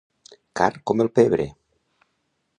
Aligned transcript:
Car 0.61 0.71
com 0.91 1.05
el 1.05 1.11
pebre. 1.21 1.47